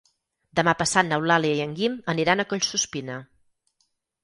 [0.59, 3.21] Demà passat n'Eulàlia i en Guim aniran a Collsuspina.